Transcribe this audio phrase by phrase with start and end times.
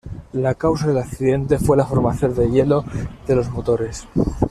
[0.33, 2.83] La causa del accidente fue la formación de hielo
[3.27, 4.07] de los motores.